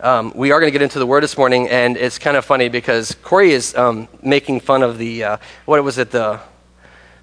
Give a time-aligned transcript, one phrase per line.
[0.00, 2.44] Um, we are going to get into the word this morning, and it's kind of
[2.44, 6.38] funny because Corey is um, making fun of the, uh, what was it, the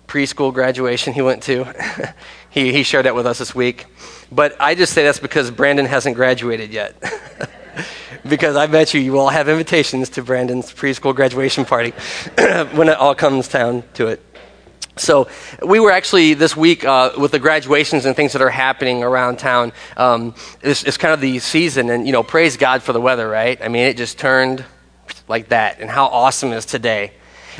[0.07, 2.13] preschool graduation he went to.
[2.49, 3.85] he, he shared that with us this week.
[4.29, 7.01] But I just say that's because Brandon hasn't graduated yet.
[8.27, 11.91] because I bet you you all have invitations to Brandon's preschool graduation party
[12.75, 14.21] when it all comes down to it.
[14.97, 15.27] So
[15.61, 19.39] we were actually this week uh, with the graduations and things that are happening around
[19.39, 19.73] town.
[19.97, 23.27] Um, it's, it's, kind of the season, and you know, praise God for the weather,
[23.27, 23.61] right?
[23.61, 24.63] I mean, it just turned
[25.27, 27.11] like that, and how awesome is today.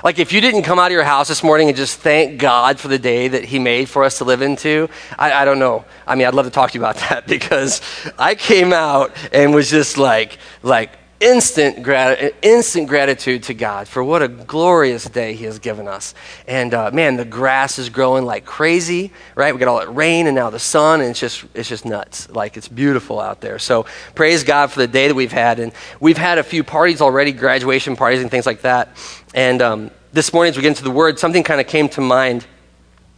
[0.04, 2.80] Like if you didn't come out of your house this morning and just thank God
[2.80, 5.86] for the day that He made for us to live into, I, I don't know.
[6.06, 7.82] I mean, I'd love to talk to you about that because
[8.18, 14.04] I came out and was just like, like instant, grat- instant gratitude to God for
[14.04, 16.14] what a glorious day He has given us.
[16.48, 19.54] And uh, man, the grass is growing like crazy, right?
[19.54, 22.30] We got all that rain and now the sun, and it's just it's just nuts.
[22.30, 23.60] Like it's beautiful out there.
[23.60, 27.02] So praise God for the day that we've had, and we've had a few parties
[27.02, 28.90] already, graduation parties and things like that.
[29.34, 32.02] And um, this morning, as we get into the Word, something kind of came to
[32.02, 32.46] mind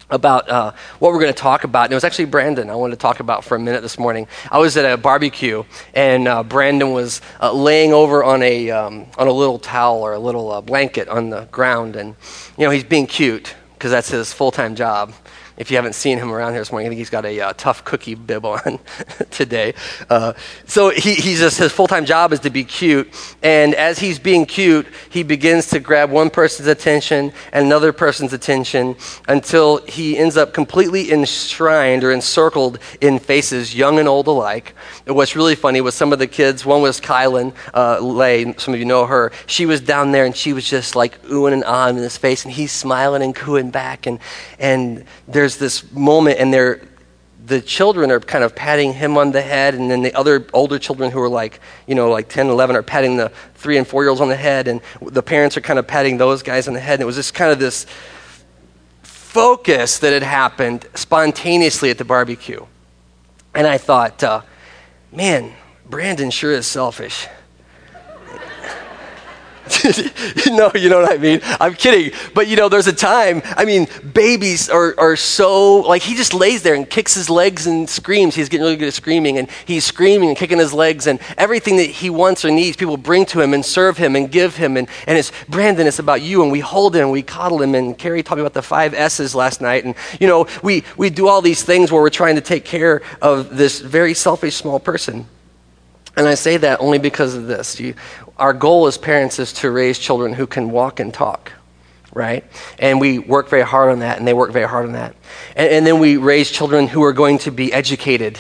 [0.10, 1.86] about uh, what we're going to talk about.
[1.86, 4.28] And it was actually Brandon I wanted to talk about for a minute this morning.
[4.52, 5.64] I was at a barbecue,
[5.94, 10.14] and uh, Brandon was uh, laying over on a, um, on a little towel or
[10.14, 11.96] a little uh, blanket on the ground.
[11.96, 12.16] And,
[12.58, 15.14] you know, he's being cute because that's his full time job.
[15.58, 17.54] If you haven't seen him around here this morning, I think he's got a uh,
[17.58, 18.80] tough cookie bib on
[19.32, 19.74] today.
[20.08, 20.34] Uh,
[20.68, 23.12] so he, he's just, his full time job is to be cute.
[23.42, 28.34] And as he's being cute, he begins to grab one person's attention and another person's
[28.34, 28.96] attention
[29.28, 34.76] until he ends up completely enshrined or encircled in faces, young and old alike.
[35.08, 38.76] And what's really funny was some of the kids, one was Kylan uh, Lay, some
[38.76, 39.32] of you know her.
[39.48, 42.46] She was down there and she was just like oohing and ahhing in his face,
[42.46, 44.06] and he's smiling and cooing back.
[44.06, 44.20] And,
[44.60, 46.82] and there's this moment, and they're,
[47.46, 50.80] the children are kind of patting him on the head, and then the other older
[50.80, 54.04] children who are like, you know, like 10, 11 are patting the three and four
[54.04, 56.74] year olds on the head, and the parents are kind of patting those guys on
[56.74, 56.96] the head.
[56.96, 57.86] And it was just kind of this
[59.04, 62.66] focus that had happened spontaneously at the barbecue.
[63.54, 64.42] And I thought, uh,
[65.12, 65.54] man,
[65.86, 67.28] Brandon sure is selfish.
[70.48, 71.40] no, you know what I mean?
[71.60, 72.12] I'm kidding.
[72.34, 76.34] But you know, there's a time, I mean, babies are, are so, like, he just
[76.34, 78.36] lays there and kicks his legs and screams.
[78.36, 81.78] He's getting really good at screaming, and he's screaming and kicking his legs, and everything
[81.78, 84.78] that he wants or needs, people bring to him and serve him and give him.
[84.78, 87.76] And, and it's, Brandon, it's about you, and we hold him, and we coddle him.
[87.76, 89.86] And Carrie me about the five S's last night.
[89.86, 93.02] And, you know, we, we do all these things where we're trying to take care
[93.22, 95.28] of this very selfish small person.
[96.18, 97.80] And I say that only because of this.
[97.80, 97.94] You,
[98.38, 101.52] our goal as parents is to raise children who can walk and talk,
[102.12, 102.44] right?
[102.80, 105.16] And we work very hard on that, and they work very hard on that.
[105.56, 108.40] And, and then we raise children who are going to be educated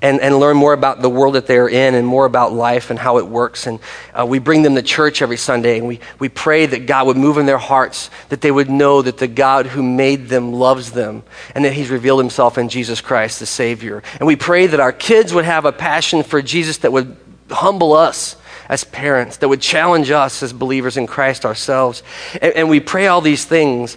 [0.00, 2.98] and, and learn more about the world that they're in and more about life and
[2.98, 3.66] how it works.
[3.66, 3.80] And
[4.14, 7.16] uh, we bring them to church every Sunday, and we, we pray that God would
[7.16, 10.92] move in their hearts, that they would know that the God who made them loves
[10.92, 14.02] them, and that He's revealed Himself in Jesus Christ, the Savior.
[14.18, 17.16] And we pray that our kids would have a passion for Jesus that would
[17.50, 18.36] humble us
[18.68, 22.02] as parents, that would challenge us as believers in Christ ourselves.
[22.40, 23.96] And, and we pray all these things,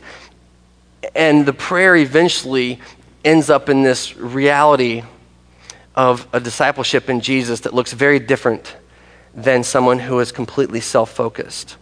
[1.13, 2.79] and the prayer eventually
[3.23, 5.03] ends up in this reality
[5.96, 8.75] of a discipleship in Jesus that looks very different
[9.34, 11.78] than someone who is completely self focused.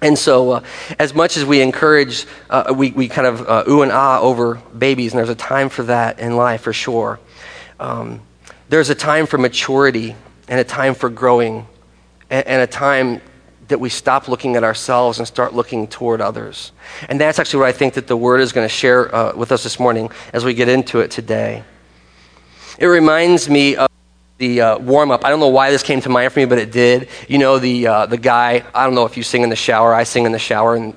[0.00, 0.64] And so, uh,
[0.98, 4.56] as much as we encourage, uh, we, we kind of uh, ooh and ah over
[4.76, 7.20] babies, and there's a time for that in life for sure.
[7.78, 8.20] Um,
[8.68, 10.16] there's a time for maturity
[10.48, 11.66] and a time for growing
[12.30, 13.20] and, and a time
[13.68, 16.72] that we stop looking at ourselves and start looking toward others.
[17.08, 19.52] And that's actually what I think that the Word is going to share uh, with
[19.52, 21.62] us this morning as we get into it today.
[22.82, 23.88] It reminds me of
[24.38, 25.24] the uh, warm up.
[25.24, 27.08] I don't know why this came to mind for me, but it did.
[27.28, 29.94] You know, the, uh, the guy, I don't know if you sing in the shower,
[29.94, 30.92] I sing in the shower, and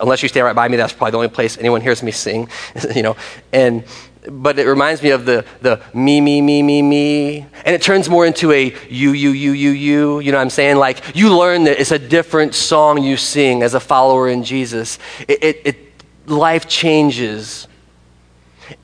[0.00, 2.48] unless you stay right by me, that's probably the only place anyone hears me sing,
[2.96, 3.16] you know.
[3.52, 3.84] And
[4.28, 7.46] but it reminds me of the, the me, me, me, me, me.
[7.64, 10.18] And it turns more into a you, you, you, you, you.
[10.18, 10.76] You know what I'm saying?
[10.76, 14.98] Like, you learn that it's a different song you sing as a follower in Jesus.
[15.28, 15.76] It, it, it
[16.26, 17.67] life changes.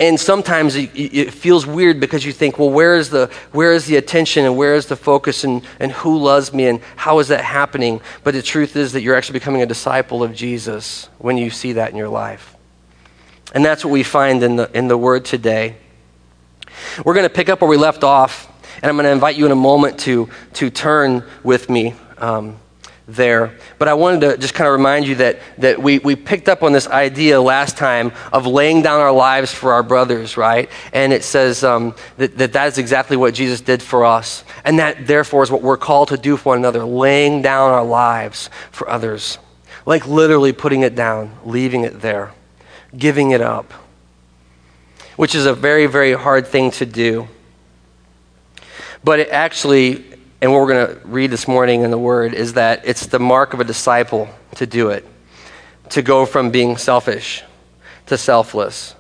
[0.00, 3.86] And sometimes it, it, feels weird because you think, well, where is the, where is
[3.86, 7.28] the attention and where is the focus and, and who loves me and how is
[7.28, 8.00] that happening?
[8.22, 11.75] But the truth is that you're actually becoming a disciple of Jesus when you see
[11.75, 12.56] that in your life.
[13.54, 15.76] And that's what we find in the, in the Word today.
[17.04, 19.46] We're going to pick up where we left off, and I'm going to invite you
[19.46, 22.56] in a moment to, to turn with me um,
[23.06, 23.54] there.
[23.78, 26.62] But I wanted to just kind of remind you that, that we, we picked up
[26.62, 30.70] on this idea last time of laying down our lives for our brothers, right?
[30.92, 34.44] And it says um, that, that that is exactly what Jesus did for us.
[34.64, 37.84] And that, therefore, is what we're called to do for one another laying down our
[37.84, 39.38] lives for others.
[39.86, 42.32] Like literally putting it down, leaving it there,
[42.96, 43.70] giving it up,
[45.16, 47.28] which is a very, very hard thing to do.
[49.02, 50.13] But it actually
[50.44, 53.19] and what we're going to read this morning in the Word is that it's the
[53.19, 55.02] mark of a disciple to do it,
[55.88, 57.43] to go from being selfish
[58.05, 58.94] to selfless.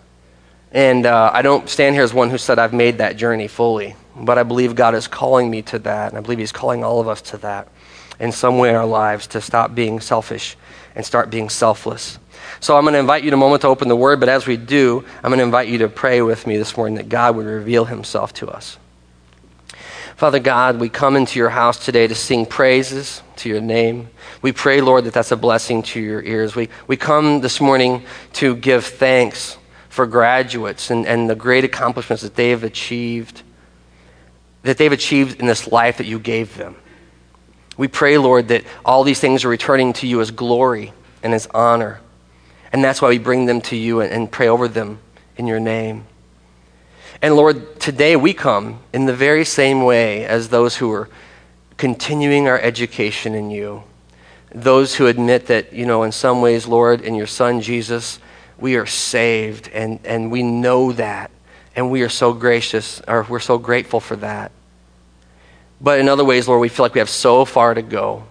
[0.72, 3.94] And uh, I don't stand here as one who said I've made that journey fully,
[4.16, 6.98] but I believe God is calling me to that, and I believe He's calling all
[6.98, 7.68] of us to that
[8.18, 10.56] in some way in our lives to stop being selfish
[10.94, 12.18] and start being selfless.
[12.60, 14.46] So I'm going to invite you in a moment to open the Word, but as
[14.46, 17.36] we do, I'm going to invite you to pray with me this morning that God
[17.36, 18.78] would reveal Himself to us.
[20.16, 24.08] Father God, we come into your house today to sing praises to your name.
[24.42, 26.54] We pray, Lord, that that's a blessing to your ears.
[26.54, 29.58] We, we come this morning to give thanks
[29.88, 33.42] for graduates and, and the great accomplishments that they've achieved,
[34.62, 36.76] that they've achieved in this life that you gave them.
[37.76, 40.92] We pray, Lord, that all these things are returning to you as glory
[41.24, 42.00] and as honor.
[42.72, 45.00] And that's why we bring them to you and, and pray over them
[45.36, 46.06] in your name.
[47.24, 51.08] And Lord, today we come in the very same way as those who are
[51.78, 53.84] continuing our education in you.
[54.54, 58.18] Those who admit that, you know, in some ways, Lord, in your Son Jesus,
[58.58, 61.30] we are saved and, and we know that.
[61.74, 64.52] And we are so gracious, or we're so grateful for that.
[65.80, 68.24] But in other ways, Lord, we feel like we have so far to go.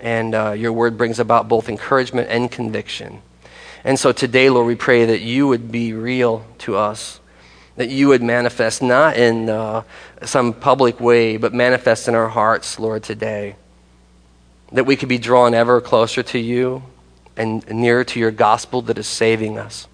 [0.00, 3.22] And uh, your word brings about both encouragement and conviction.
[3.84, 7.20] And so today, Lord, we pray that you would be real to us
[7.76, 9.82] that you would manifest not in uh,
[10.22, 13.56] some public way, but manifest in our hearts, Lord, today.
[14.72, 16.82] That we could be drawn ever closer to you
[17.36, 19.88] and nearer to your gospel that is saving us.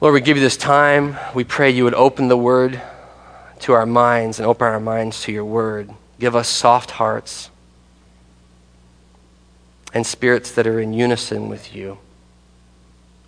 [0.00, 1.16] Lord, we give you this time.
[1.34, 2.82] We pray you would open the word
[3.60, 5.90] to our minds and open our minds to your word.
[6.18, 7.50] Give us soft hearts
[9.94, 11.98] and spirits that are in unison with you.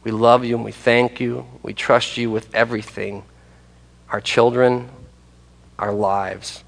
[0.05, 1.47] We love you and we thank you.
[1.63, 3.25] We trust you with everything
[4.11, 4.91] our children,
[5.79, 6.63] our lives.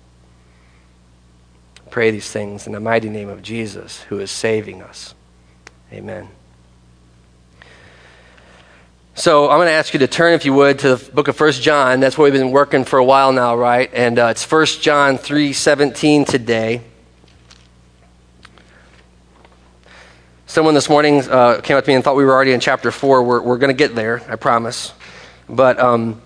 [1.90, 5.14] Pray these things in the mighty name of Jesus, who is saving us.
[5.92, 6.28] Amen.
[9.14, 11.36] So I'm going to ask you to turn, if you would, to the book of
[11.36, 12.00] First John.
[12.00, 13.88] That's what we've been working for a while now, right?
[13.94, 16.82] And uh, it's First John 3.17 today.
[20.56, 22.90] Someone this morning uh, came up to me and thought we were already in chapter
[22.90, 23.22] 4.
[23.22, 24.94] We're, we're going to get there, I promise.
[25.50, 26.22] But um,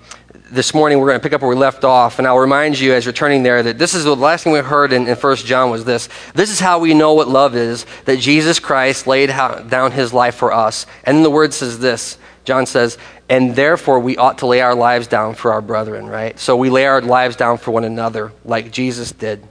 [0.52, 2.20] this morning we're going to pick up where we left off.
[2.20, 4.60] And I'll remind you as you're turning there that this is the last thing we
[4.60, 6.08] heard in, in 1 John was this.
[6.32, 10.36] This is how we know what love is that Jesus Christ laid down his life
[10.36, 10.86] for us.
[11.02, 12.98] And the word says this John says,
[13.28, 16.38] and therefore we ought to lay our lives down for our brethren, right?
[16.38, 19.44] So we lay our lives down for one another like Jesus did.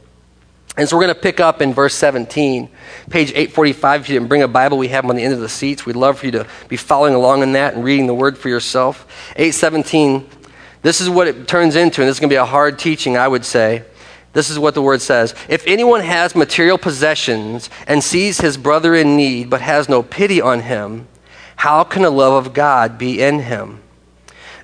[0.80, 2.70] And so we're going to pick up in verse 17,
[3.10, 4.00] page 845.
[4.00, 5.86] If you didn't bring a Bible, we have them on the end of the seats.
[5.86, 8.48] We'd love for you to be following along in that and reading the word for
[8.48, 9.06] yourself.
[9.36, 10.26] 817,
[10.82, 13.18] this is what it turns into, and this is going to be a hard teaching,
[13.18, 13.84] I would say.
[14.32, 15.36] This is what the word says.
[15.50, 20.40] If anyone has material possessions and sees his brother in need but has no pity
[20.40, 21.10] on him,
[21.58, 23.82] how can the love of God be in him?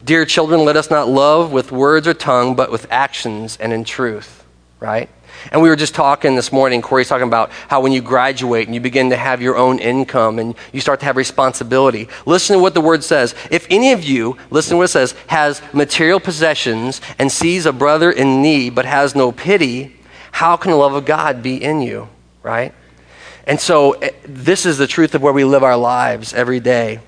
[0.01, 3.83] Dear children, let us not love with words or tongue, but with actions and in
[3.83, 4.45] truth,
[4.79, 5.09] right?
[5.51, 8.73] And we were just talking this morning, Corey's talking about how when you graduate and
[8.73, 12.61] you begin to have your own income and you start to have responsibility, listen to
[12.61, 13.35] what the word says.
[13.51, 17.73] If any of you, listen to what it says, has material possessions and sees a
[17.73, 19.95] brother in need but has no pity,
[20.31, 22.09] how can the love of God be in you,
[22.43, 22.73] right?
[23.47, 26.99] And so eh, this is the truth of where we live our lives every day.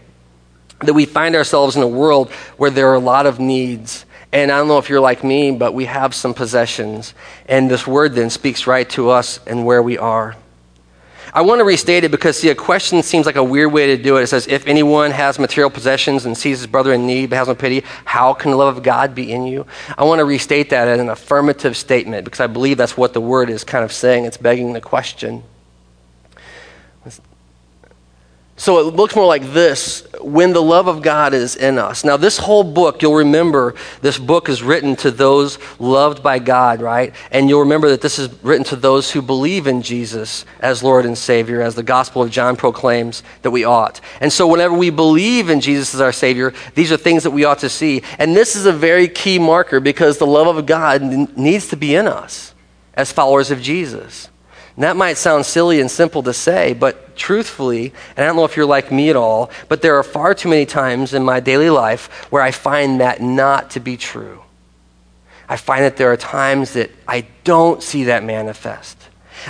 [0.82, 4.52] That we find ourselves in a world where there are a lot of needs and
[4.52, 7.14] I don't know if you're like me, but we have some possessions.
[7.48, 10.36] And this word then speaks right to us and where we are.
[11.34, 14.02] I want to restate it because, see, a question seems like a weird way to
[14.02, 14.24] do it.
[14.24, 17.48] It says, If anyone has material possessions and sees his brother in need but has
[17.48, 19.66] no pity, how can the love of God be in you?
[19.98, 23.22] I want to restate that as an affirmative statement because I believe that's what the
[23.22, 24.26] word is kind of saying.
[24.26, 25.44] It's begging the question.
[28.60, 32.04] So it looks more like this when the love of God is in us.
[32.04, 36.82] Now, this whole book, you'll remember this book is written to those loved by God,
[36.82, 37.14] right?
[37.32, 41.06] And you'll remember that this is written to those who believe in Jesus as Lord
[41.06, 44.02] and Savior, as the Gospel of John proclaims that we ought.
[44.22, 47.46] And so, whenever we believe in Jesus as our Savior, these are things that we
[47.46, 48.02] ought to see.
[48.18, 51.04] And this is a very key marker because the love of God
[51.38, 52.56] needs to be in us
[52.96, 54.30] as followers of Jesus.
[54.78, 58.46] And that might sound silly and simple to say, but truthfully, and I don't know
[58.46, 61.40] if you're like me at all, but there are far too many times in my
[61.40, 64.44] daily life where I find that not to be true.
[65.50, 68.98] I find that there are times that I don't see that manifest.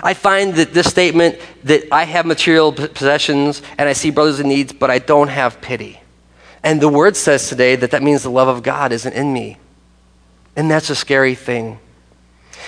[0.02, 4.48] I find that this statement that I have material possessions and I see brothers in
[4.48, 6.00] needs, but I don't have pity.
[6.64, 9.58] And the word says today that that means the love of God isn't in me.
[10.56, 11.80] And that's a scary thing.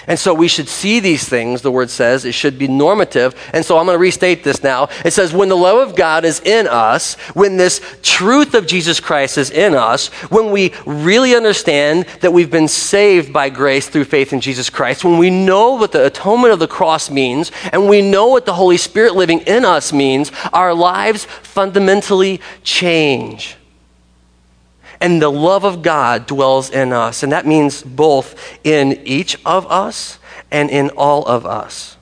[0.08, 2.26] And so we should see these things, the word says.
[2.26, 3.36] It should be normative.
[3.54, 4.90] And so I'm going to restate this now.
[5.06, 9.00] It says, when the love of God is in us, when this truth of Jesus
[9.00, 14.06] Christ is in us, when we really understand that we've been saved by grace through
[14.06, 17.88] faith in Jesus Christ, when we know what the atonement of the cross means, and
[17.88, 23.59] we know what the Holy Spirit living in us means, our lives fundamentally change
[25.02, 27.24] and the love of God dwells in us.
[27.24, 30.20] And that means both in each of us
[30.52, 31.98] and in all of us.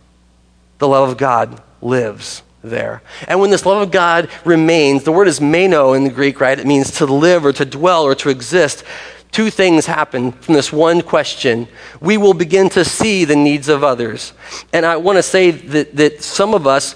[0.79, 3.01] The love of God lives there.
[3.27, 6.57] And when this love of God remains, the word is meno in the Greek, right?
[6.57, 8.83] It means to live or to dwell or to exist.
[9.31, 11.67] Two things happen from this one question.
[12.01, 14.33] We will begin to see the needs of others.
[14.73, 16.95] And I want to say that, that some of us,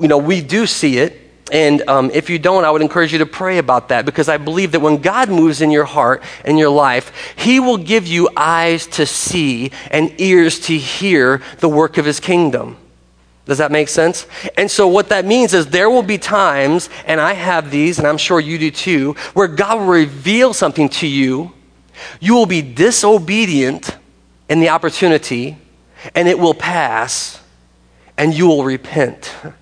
[0.00, 1.21] you know, we do see it
[1.52, 4.38] and um, if you don't, I would encourage you to pray about that because I
[4.38, 8.30] believe that when God moves in your heart and your life, He will give you
[8.34, 12.78] eyes to see and ears to hear the work of His kingdom.
[13.44, 14.26] Does that make sense?
[14.56, 18.08] And so, what that means is there will be times, and I have these, and
[18.08, 21.52] I'm sure you do too, where God will reveal something to you.
[22.18, 23.94] You will be disobedient
[24.48, 25.58] in the opportunity,
[26.14, 27.42] and it will pass,
[28.16, 29.34] and you will repent.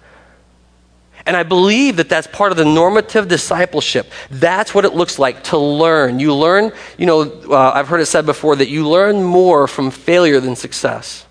[1.26, 4.10] And I believe that that's part of the normative discipleship.
[4.30, 6.18] That's what it looks like to learn.
[6.18, 9.90] You learn, you know, uh, I've heard it said before that you learn more from
[9.90, 11.26] failure than success.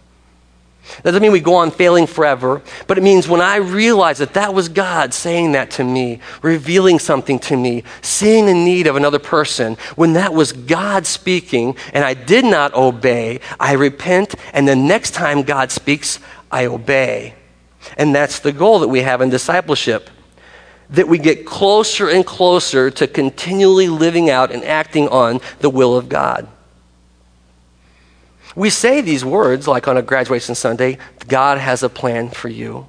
[0.97, 4.33] That doesn't mean we go on failing forever, but it means when I realize that
[4.33, 8.95] that was God saying that to me, revealing something to me, seeing the need of
[8.95, 14.67] another person, when that was God speaking and I did not obey, I repent, and
[14.67, 16.19] the next time God speaks,
[16.51, 17.35] I obey.
[17.97, 20.09] And that's the goal that we have in discipleship
[20.91, 25.95] that we get closer and closer to continually living out and acting on the will
[25.95, 26.47] of God.
[28.55, 32.87] We say these words like on a graduation Sunday God has a plan for you.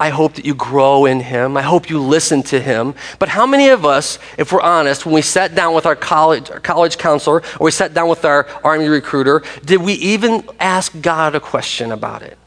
[0.00, 1.56] I hope that you grow in Him.
[1.56, 2.94] I hope you listen to Him.
[3.18, 6.50] But how many of us, if we're honest, when we sat down with our college,
[6.50, 10.98] our college counselor or we sat down with our Army recruiter, did we even ask
[11.00, 12.38] God a question about it?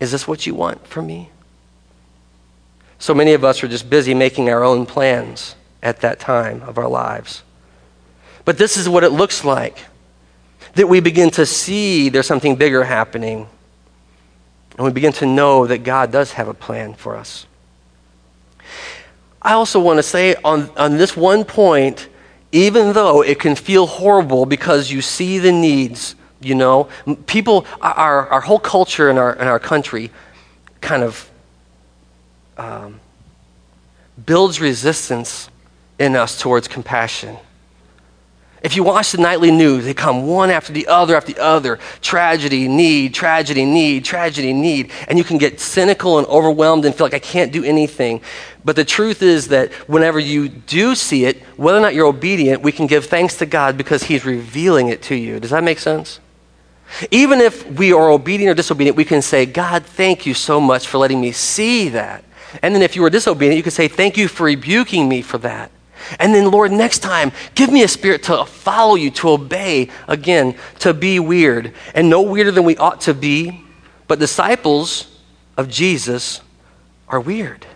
[0.00, 1.30] Is this what you want from me?
[2.98, 6.78] So many of us are just busy making our own plans at that time of
[6.78, 7.42] our lives.
[8.44, 9.78] But this is what it looks like
[10.74, 13.48] that we begin to see there's something bigger happening.
[14.76, 17.46] And we begin to know that God does have a plan for us.
[19.40, 22.08] I also want to say on, on this one point,
[22.50, 26.88] even though it can feel horrible because you see the needs you know,
[27.26, 30.10] people, our, our whole culture in our, in our country
[30.80, 31.30] kind of
[32.58, 33.00] um,
[34.24, 35.48] builds resistance
[35.98, 37.36] in us towards compassion.
[38.64, 41.78] If you watch the nightly news, they come one after the other after the other
[42.00, 44.90] tragedy, need, tragedy, need, tragedy, need.
[45.06, 48.22] And you can get cynical and overwhelmed and feel like I can't do anything.
[48.64, 52.62] But the truth is that whenever you do see it, whether or not you're obedient,
[52.62, 55.40] we can give thanks to God because He's revealing it to you.
[55.40, 56.20] Does that make sense?
[57.10, 60.86] Even if we are obedient or disobedient, we can say, God, thank you so much
[60.86, 62.24] for letting me see that.
[62.62, 65.38] And then if you were disobedient, you could say, Thank you for rebuking me for
[65.38, 65.70] that.
[66.18, 70.54] And then, Lord, next time, give me a spirit to follow you, to obey, again,
[70.80, 71.72] to be weird.
[71.94, 73.64] And no weirder than we ought to be,
[74.06, 75.18] but disciples
[75.56, 76.42] of Jesus
[77.08, 77.66] are weird.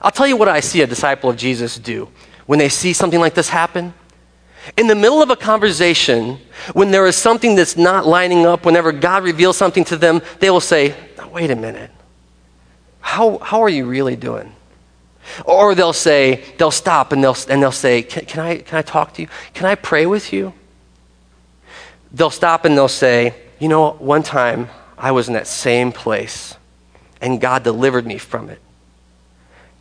[0.00, 2.08] I'll tell you what I see a disciple of Jesus do
[2.46, 3.92] when they see something like this happen.
[4.76, 6.38] In the middle of a conversation,
[6.72, 10.50] when there is something that's not lining up, whenever God reveals something to them, they
[10.50, 10.94] will say,
[11.32, 11.90] Wait a minute.
[13.00, 14.52] How, how are you really doing?
[15.44, 18.82] Or they'll say, they'll stop and they'll, and they'll say, can, can, I, can I
[18.82, 19.28] talk to you?
[19.54, 20.54] Can I pray with you?
[22.12, 26.56] They'll stop and they'll say, You know, one time I was in that same place
[27.20, 28.60] and God delivered me from it.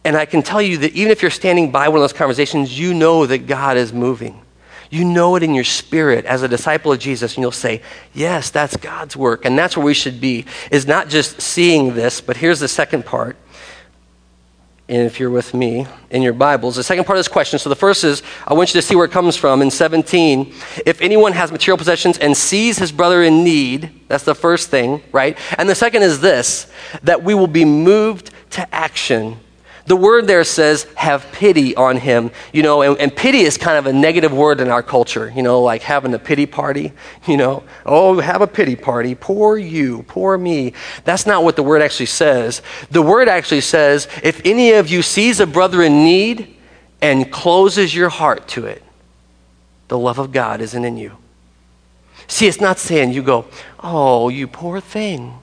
[0.03, 2.77] And I can tell you that even if you're standing by one of those conversations,
[2.77, 4.41] you know that God is moving.
[4.89, 7.81] You know it in your spirit as a disciple of Jesus, and you'll say,
[8.13, 9.45] Yes, that's God's work.
[9.45, 13.05] And that's where we should be, is not just seeing this, but here's the second
[13.05, 13.37] part.
[14.87, 17.57] And if you're with me in your Bibles, the second part of this question.
[17.57, 20.53] So the first is, I want you to see where it comes from in 17.
[20.85, 25.01] If anyone has material possessions and sees his brother in need, That's the first thing,
[25.11, 25.39] right?
[25.57, 29.39] And the second is this that we will be moved to action.
[29.87, 32.31] The word there says, have pity on him.
[32.51, 35.43] You know, and, and, pity is kind of a negative word in our culture, you
[35.43, 36.91] know, like having a pity party,
[37.27, 37.63] you know.
[37.85, 39.13] Oh, have a pity party.
[39.13, 40.73] Poor you, poor me.
[41.03, 42.63] That's not what the word actually says.
[42.89, 46.55] The word actually says, if any of you sees a brother in need
[47.01, 48.81] and closes your heart to it,
[49.87, 51.15] the love of God isn't in you.
[52.27, 53.45] See, it's not saying you go,
[53.79, 55.39] oh, you poor thing.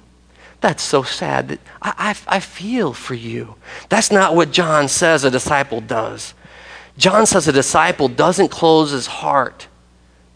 [0.63, 1.49] That's so sad.
[1.49, 3.57] That I, I, I feel for you.
[3.91, 6.33] That's not what John says a disciple does.
[6.97, 9.67] John says a disciple doesn't close his heart,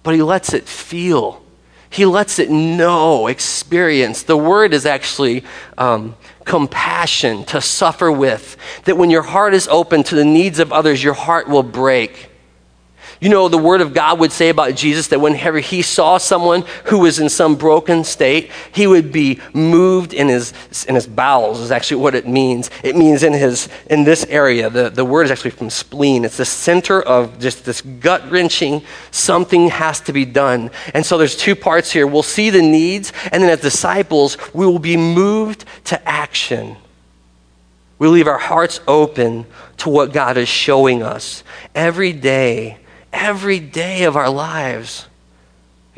[0.02, 1.42] but he lets it feel.
[1.90, 4.24] He lets it know, experience.
[4.24, 5.44] The word is actually
[5.78, 8.56] um, compassion, to suffer with.
[8.84, 12.30] That when your heart is open to the needs of others, your heart will break.
[13.20, 16.64] You know, the Word of God would say about Jesus that whenever he saw someone
[16.84, 20.52] who was in some broken state, he would be moved in his,
[20.86, 22.70] in his bowels, is actually what it means.
[22.82, 24.68] It means in, his, in this area.
[24.68, 26.26] The, the word is actually from spleen.
[26.26, 30.70] It's the center of just this gut wrenching, something has to be done.
[30.92, 32.06] And so there's two parts here.
[32.06, 36.76] We'll see the needs, and then as disciples, we will be moved to action.
[37.98, 39.46] We leave our hearts open
[39.78, 41.42] to what God is showing us
[41.74, 42.78] every day
[43.16, 45.06] every day of our lives,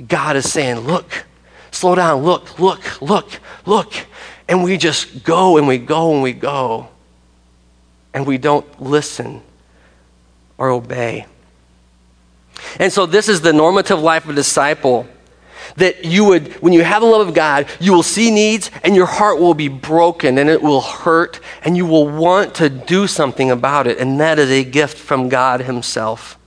[0.06, 1.26] God is saying, Look,
[1.70, 3.28] slow down, look, look, look,
[3.66, 3.92] look.
[4.48, 6.88] And we just go and we go and we go.
[8.14, 9.42] And we don't listen
[10.56, 11.26] or obey.
[12.78, 15.06] And so, this is the normative life of a disciple.
[15.76, 18.96] That you would, when you have the love of God, you will see needs and
[18.96, 23.06] your heart will be broken and it will hurt and you will want to do
[23.06, 23.98] something about it.
[23.98, 26.37] And that is a gift from God Himself.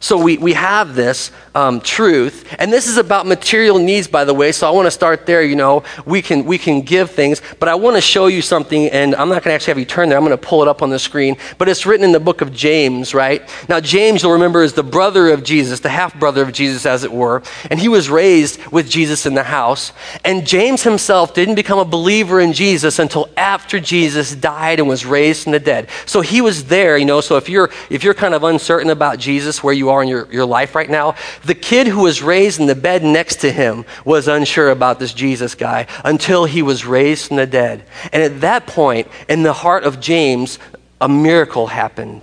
[0.00, 4.34] So we, we have this um, truth, and this is about material needs, by the
[4.34, 4.52] way.
[4.52, 5.42] So I want to start there.
[5.42, 8.88] You know, we can we can give things, but I want to show you something,
[8.90, 10.18] and I'm not going to actually have you turn there.
[10.18, 11.36] I'm going to pull it up on the screen.
[11.58, 13.42] But it's written in the book of James, right?
[13.68, 17.02] Now James, you'll remember, is the brother of Jesus, the half brother of Jesus, as
[17.02, 19.92] it were, and he was raised with Jesus in the house.
[20.24, 25.04] And James himself didn't become a believer in Jesus until after Jesus died and was
[25.04, 25.88] raised from the dead.
[26.06, 27.20] So he was there, you know.
[27.20, 30.30] So if you're if you're kind of uncertain about Jesus, where you are in your,
[30.32, 33.84] your life right now, the kid who was raised in the bed next to him
[34.04, 37.84] was unsure about this Jesus guy until he was raised from the dead.
[38.12, 40.58] And at that point, in the heart of James,
[41.00, 42.22] a miracle happened.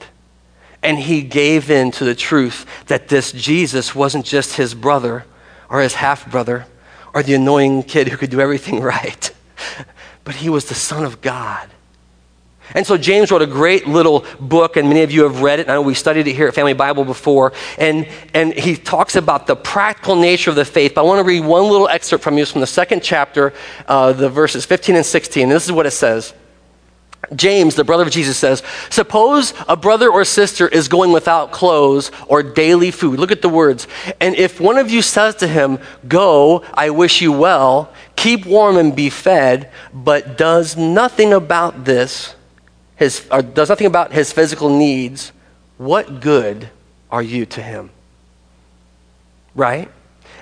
[0.83, 5.25] And he gave in to the truth that this Jesus wasn't just his brother
[5.69, 6.67] or his half brother
[7.13, 9.31] or the annoying kid who could do everything right,
[10.23, 11.69] but he was the Son of God.
[12.73, 15.69] And so James wrote a great little book, and many of you have read it.
[15.69, 17.53] I know we studied it here at Family Bible before.
[17.77, 20.95] And, and he talks about the practical nature of the faith.
[20.95, 23.53] But I want to read one little excerpt from you from the second chapter,
[23.87, 25.49] uh, the verses 15 and 16.
[25.49, 26.33] This is what it says.
[27.33, 32.11] James, the brother of Jesus, says, Suppose a brother or sister is going without clothes
[32.27, 33.19] or daily food.
[33.19, 33.87] Look at the words.
[34.19, 38.77] And if one of you says to him, Go, I wish you well, keep warm
[38.77, 42.34] and be fed, but does nothing about this,
[42.95, 45.31] his, or does nothing about his physical needs,
[45.77, 46.69] what good
[47.11, 47.89] are you to him?
[49.53, 49.89] Right?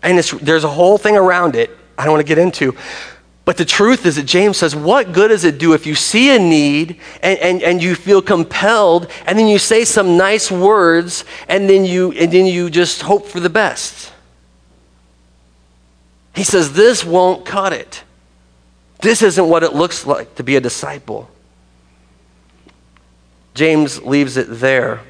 [0.01, 2.75] And there's a whole thing around it I don't want to get into.
[3.45, 6.35] But the truth is that James says, What good does it do if you see
[6.35, 11.25] a need and, and, and you feel compelled and then you say some nice words
[11.49, 14.13] and then, you, and then you just hope for the best?
[16.35, 18.03] He says, This won't cut it.
[19.01, 21.29] This isn't what it looks like to be a disciple.
[23.53, 25.01] James leaves it there.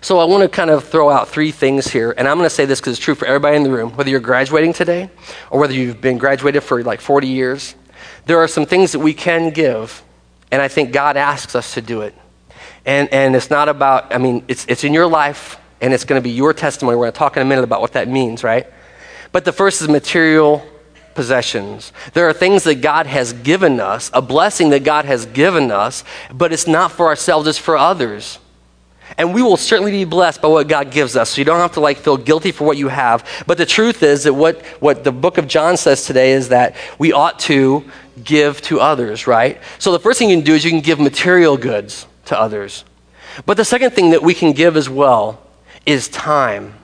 [0.00, 2.54] So I want to kind of throw out three things here, and I'm going to
[2.54, 5.10] say this because it's true for everybody in the room, whether you're graduating today
[5.50, 7.74] or whether you've been graduated for like 40 years.
[8.26, 10.02] There are some things that we can give,
[10.52, 12.14] and I think God asks us to do it.
[12.86, 16.20] And, and it's not about, I mean, it's, it's in your life, and it's going
[16.20, 16.96] to be your testimony.
[16.96, 18.66] We're going to talk in a minute about what that means, right?
[19.32, 20.64] But the first is material
[21.18, 21.92] possessions.
[22.12, 26.04] There are things that God has given us, a blessing that God has given us,
[26.32, 28.38] but it's not for ourselves, it's for others.
[29.16, 31.30] And we will certainly be blessed by what God gives us.
[31.30, 33.28] So you don't have to like feel guilty for what you have.
[33.48, 36.76] But the truth is that what, what the book of John says today is that
[37.00, 37.82] we ought to
[38.22, 39.60] give to others, right?
[39.80, 42.84] So the first thing you can do is you can give material goods to others.
[43.44, 45.42] But the second thing that we can give as well
[45.84, 46.74] is time.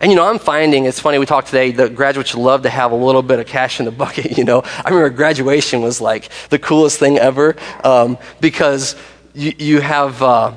[0.00, 1.18] And you know, I'm finding it's funny.
[1.18, 1.70] We talked today.
[1.72, 4.38] The graduates love to have a little bit of cash in the bucket.
[4.38, 8.96] You know, I remember graduation was like the coolest thing ever um, because
[9.34, 10.22] you, you have.
[10.22, 10.54] Uh,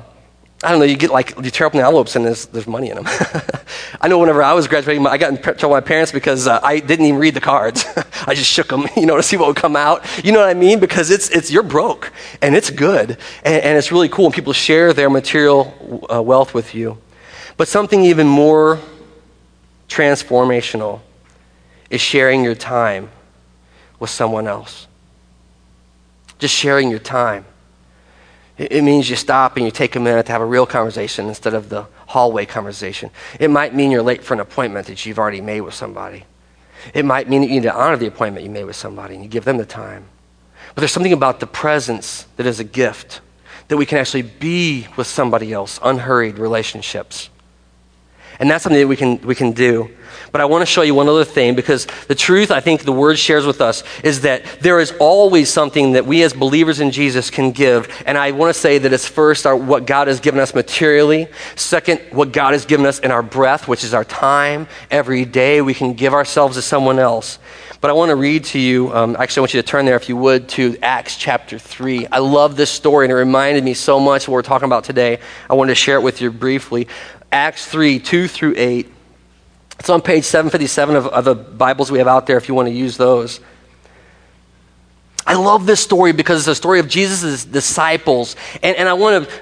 [0.64, 2.88] I don't know, you get like, you tear open the envelopes and there's, there's money
[2.88, 3.04] in them.
[4.00, 6.60] I know whenever I was graduating, I got in trouble with my parents because uh,
[6.62, 7.84] I didn't even read the cards.
[8.26, 10.02] I just shook them, you know, to see what would come out.
[10.24, 10.80] You know what I mean?
[10.80, 14.54] Because it's, it's you're broke and it's good and, and it's really cool when people
[14.54, 16.98] share their material uh, wealth with you.
[17.58, 18.80] But something even more
[19.88, 21.00] transformational
[21.90, 23.10] is sharing your time
[23.98, 24.86] with someone else.
[26.38, 27.44] Just sharing your time.
[28.58, 31.52] It means you stop and you take a minute to have a real conversation instead
[31.52, 33.10] of the hallway conversation.
[33.38, 36.24] It might mean you're late for an appointment that you've already made with somebody.
[36.94, 39.22] It might mean that you need to honor the appointment you made with somebody and
[39.22, 40.06] you give them the time.
[40.74, 43.20] But there's something about the presence that is a gift
[43.68, 47.28] that we can actually be with somebody else, unhurried relationships.
[48.38, 49.90] And that's something that we can, we can do.
[50.32, 52.92] But I want to show you one other thing because the truth I think the
[52.92, 56.90] word shares with us is that there is always something that we as believers in
[56.90, 57.88] Jesus can give.
[58.06, 61.28] And I want to say that it's first our, what God has given us materially,
[61.54, 64.68] second, what God has given us in our breath, which is our time.
[64.90, 67.38] Every day we can give ourselves to someone else.
[67.80, 69.96] But I want to read to you, um, actually, I want you to turn there,
[69.96, 72.06] if you would, to Acts chapter 3.
[72.06, 75.18] I love this story, and it reminded me so much what we're talking about today.
[75.48, 76.88] I wanted to share it with you briefly.
[77.36, 78.90] Acts 3 2 through 8.
[79.78, 82.68] It's on page 757 of, of the Bibles we have out there if you want
[82.68, 83.40] to use those.
[85.26, 88.36] I love this story because it's a story of Jesus' disciples.
[88.62, 89.40] And, and I want to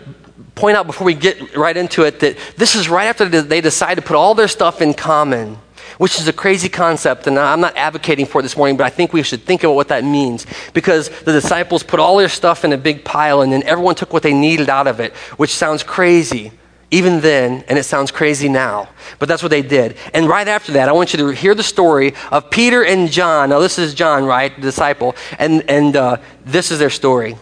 [0.56, 3.94] point out before we get right into it that this is right after they decide
[3.94, 5.56] to put all their stuff in common,
[5.98, 7.28] which is a crazy concept.
[7.28, 9.88] And I'm not advocating for this morning, but I think we should think about what
[9.88, 10.46] that means.
[10.72, 14.12] Because the disciples put all their stuff in a big pile and then everyone took
[14.12, 16.50] what they needed out of it, which sounds crazy
[16.90, 19.96] even then, and it sounds crazy now, but that's what they did.
[20.12, 23.50] And right after that, I want you to hear the story of Peter and John.
[23.50, 27.36] Now, this is John, right, the disciple, and, and uh, this is their story.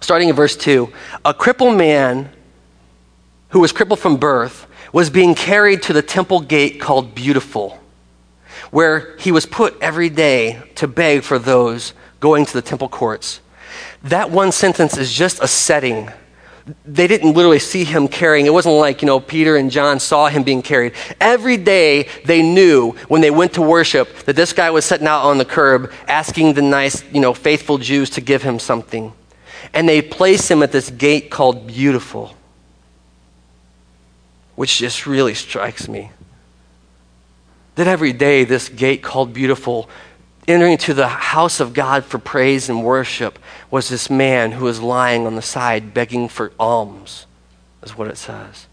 [0.00, 0.92] Starting in verse 2
[1.24, 2.30] A crippled man
[3.50, 7.78] who was crippled from birth was being carried to the temple gate called Beautiful,
[8.70, 13.40] where he was put every day to beg for those going to the temple courts.
[14.04, 16.10] That one sentence is just a setting
[16.84, 18.46] they didn't literally see him carrying.
[18.46, 20.92] It wasn't like, you know, Peter and John saw him being carried.
[21.20, 25.24] Every day they knew when they went to worship that this guy was sitting out
[25.24, 29.12] on the curb asking the nice, you know, faithful Jews to give him something.
[29.72, 32.34] And they placed him at this gate called Beautiful,
[34.54, 36.10] which just really strikes me.
[37.74, 39.88] That every day this gate called Beautiful
[40.48, 43.38] entering to the house of God for praise and worship
[43.70, 47.26] was this man who was lying on the side begging for alms,
[47.82, 48.66] is what it says.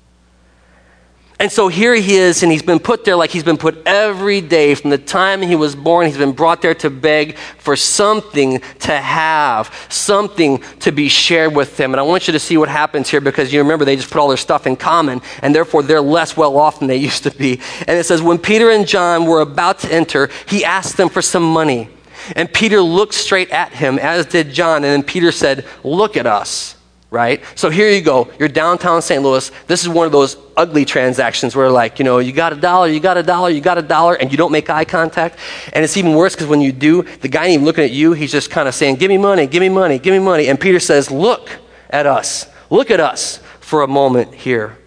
[1.40, 4.42] And so here he is, and he's been put there like he's been put every
[4.42, 6.06] day from the time he was born.
[6.06, 11.78] He's been brought there to beg for something to have, something to be shared with
[11.78, 11.94] them.
[11.94, 14.20] And I want you to see what happens here because you remember they just put
[14.20, 17.32] all their stuff in common, and therefore they're less well off than they used to
[17.32, 17.62] be.
[17.88, 21.22] And it says, When Peter and John were about to enter, he asked them for
[21.22, 21.90] some money.
[22.36, 24.84] And Peter looked straight at him, as did John.
[24.84, 26.76] And then Peter said, Look at us
[27.12, 27.44] right?
[27.56, 28.32] So here you go.
[28.40, 29.22] You're downtown St.
[29.24, 29.52] Louis.
[29.68, 32.88] This is one of those ugly transactions where, like, you know, you got a dollar,
[32.88, 35.38] you got a dollar, you got a dollar, and you don't make eye contact.
[35.74, 38.14] And it's even worse because when you do, the guy ain't even looking at you.
[38.14, 40.48] He's just kind of saying, Give me money, give me money, give me money.
[40.50, 41.50] And Peter says, Look
[41.90, 42.48] at us.
[42.70, 44.79] Look at us for a moment here.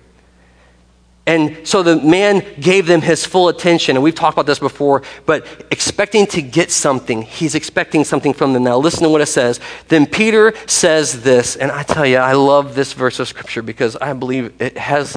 [1.33, 3.97] And so the man gave them his full attention.
[3.97, 7.23] And we've talked about this before, but expecting to get something.
[7.23, 8.65] He's expecting something from them.
[8.65, 9.59] Now, listen to what it says.
[9.89, 13.97] Then Peter says this, and I tell you, I love this verse of scripture because
[13.97, 15.17] I believe it has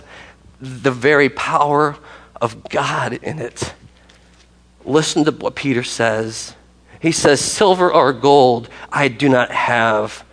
[0.62, 1.98] the very power
[2.40, 3.74] of God in it.
[4.86, 6.56] Listen to what Peter says.
[7.02, 10.24] He says, Silver or gold I do not have,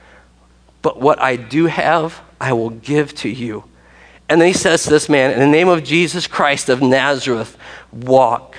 [0.80, 3.64] but what I do have, I will give to you.
[4.32, 7.54] And then he says to this man, In the name of Jesus Christ of Nazareth,
[7.92, 8.56] walk.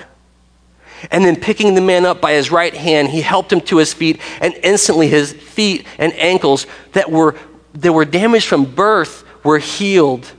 [1.10, 3.92] And then picking the man up by his right hand, he helped him to his
[3.92, 7.34] feet, and instantly his feet and ankles that were,
[7.72, 10.30] that were damaged from birth were healed.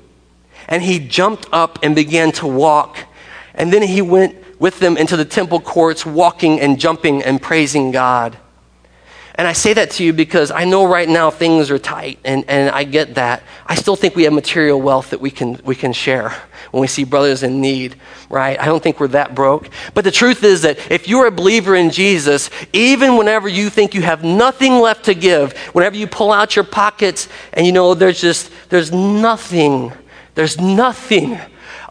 [0.70, 2.98] And he jumped up and began to walk.
[3.54, 7.92] And then he went with them into the temple courts, walking and jumping and praising
[7.92, 8.38] God.
[9.38, 12.46] And I say that to you because I know right now things are tight, and,
[12.48, 13.44] and I get that.
[13.66, 16.34] I still think we have material wealth that we can, we can share
[16.72, 17.96] when we see brothers in need,
[18.30, 18.58] right?
[18.60, 19.70] I don't think we're that broke.
[19.94, 23.94] But the truth is that if you're a believer in Jesus, even whenever you think
[23.94, 27.94] you have nothing left to give, whenever you pull out your pockets and you know
[27.94, 29.92] there's just, there's nothing,
[30.36, 31.38] there's nothing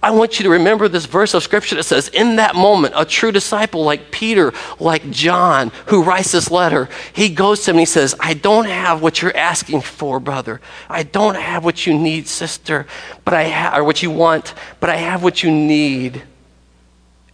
[0.05, 3.07] I want you to remember this verse of scripture that says, in that moment, a
[3.07, 7.81] true disciple like Peter, like John, who writes this letter, he goes to him and
[7.81, 10.61] he says, I don't have what you're asking for, brother.
[10.91, 12.87] I don't have what you need, sister,
[13.25, 16.23] but I have, or what you want, but I have what you need.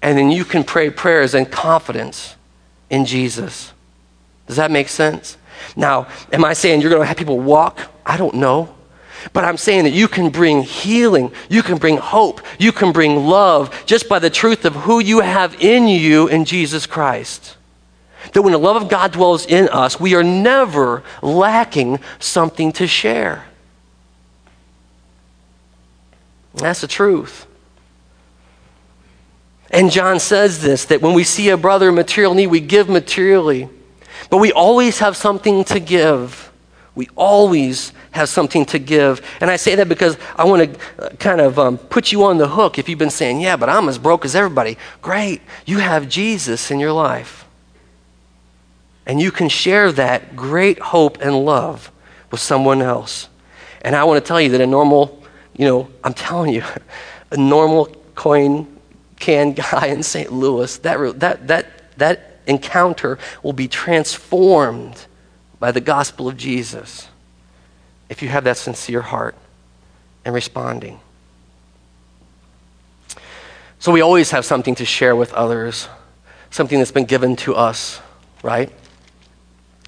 [0.00, 2.36] And then you can pray prayers in confidence
[2.88, 3.72] in Jesus.
[4.46, 5.36] Does that make sense?
[5.74, 7.80] Now, am I saying you're going to have people walk?
[8.06, 8.72] I don't know.
[9.32, 13.26] But I'm saying that you can bring healing, you can bring hope, you can bring
[13.26, 17.56] love just by the truth of who you have in you in Jesus Christ.
[18.32, 22.86] That when the love of God dwells in us, we are never lacking something to
[22.86, 23.46] share.
[26.54, 27.46] That's the truth.
[29.70, 32.88] And John says this that when we see a brother in material need, we give
[32.88, 33.68] materially.
[34.28, 36.49] But we always have something to give.
[37.00, 39.26] We always have something to give.
[39.40, 42.36] And I say that because I want to uh, kind of um, put you on
[42.36, 44.76] the hook if you've been saying, yeah, but I'm as broke as everybody.
[45.00, 45.40] Great.
[45.64, 47.46] You have Jesus in your life.
[49.06, 51.90] And you can share that great hope and love
[52.30, 53.30] with someone else.
[53.80, 55.22] And I want to tell you that a normal,
[55.56, 56.64] you know, I'm telling you,
[57.30, 58.66] a normal coin
[59.18, 60.30] can guy in St.
[60.30, 65.06] Louis, that, that, that, that encounter will be transformed
[65.60, 67.08] by the gospel of Jesus
[68.08, 69.36] if you have that sincere heart
[70.24, 70.98] and responding.
[73.78, 75.88] So we always have something to share with others,
[76.50, 78.00] something that's been given to us,
[78.42, 78.70] right?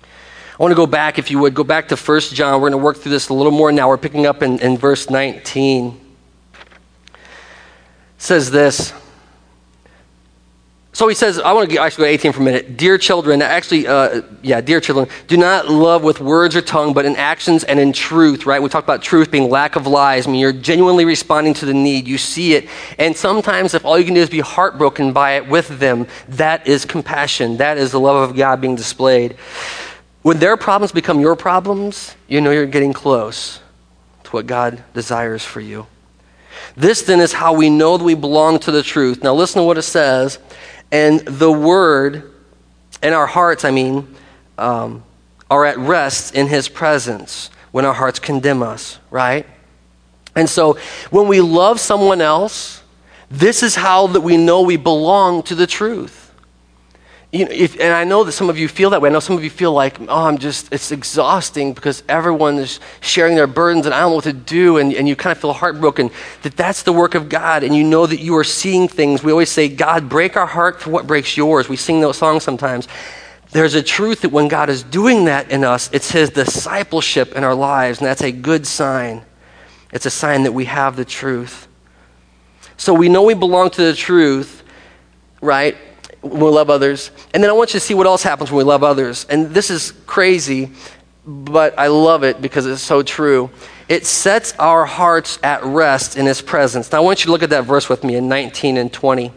[0.03, 2.55] I want to go back, if you would, go back to 1 John.
[2.55, 3.89] We're going to work through this a little more now.
[3.89, 5.89] We're picking up in, in verse 19.
[5.89, 7.19] It
[8.19, 8.93] says this
[10.95, 12.77] so he says, I want to actually go to 18 for a minute.
[12.77, 17.07] Dear children, actually, uh, yeah, dear children, do not love with words or tongue, but
[17.07, 18.61] in actions and in truth, right?
[18.61, 20.27] We talked about truth being lack of lies.
[20.27, 22.07] I mean, you're genuinely responding to the need.
[22.07, 22.69] You see it.
[22.99, 26.67] And sometimes, if all you can do is be heartbroken by it with them, that
[26.67, 27.57] is compassion.
[27.57, 29.33] That is the love of God being displayed.
[30.21, 33.61] When their problems become your problems, you know you're getting close
[34.25, 35.87] to what God desires for you.
[36.77, 39.23] This then is how we know that we belong to the truth.
[39.23, 40.39] Now, listen to what it says
[40.93, 42.31] and the word
[43.03, 44.15] and our hearts, I mean,
[44.59, 45.03] um,
[45.51, 49.47] are at rest in his presence when our hearts condemn us, right?
[50.37, 50.79] And so
[51.11, 52.83] when we love someone else,
[53.31, 56.22] this is how that we know we belong to the truth
[57.33, 59.09] you know, if, and I know that some of you feel that way.
[59.09, 62.79] I know some of you feel like, oh, I'm just, it's exhausting because everyone is
[63.01, 64.77] sharing their burdens and I don't know what to do.
[64.77, 66.11] And, and you kind of feel heartbroken
[66.43, 67.63] that that's the work of God.
[67.63, 69.25] And you know that you are seeing things.
[69.25, 71.71] We always say, God, break our heart for what breaks yours.
[71.71, 72.87] We sing those songs sometimes.
[73.51, 77.45] There's a truth that when God is doing that in us, it's His discipleship in
[77.45, 77.99] our lives.
[77.99, 79.23] And that's a good sign.
[79.91, 81.67] It's a sign that we have the truth.
[82.77, 84.63] So we know we belong to the truth,
[85.41, 85.79] right?
[86.23, 87.11] When we love others.
[87.35, 89.27] And then I want you to see what else happens when we love others.
[89.29, 90.71] And this is crazy,
[91.27, 93.51] but I love it because it's so true.
[93.89, 96.91] It sets our hearts at rest in His presence.
[96.91, 99.27] Now, I want you to look at that verse with me in 19 and 20.
[99.27, 99.33] It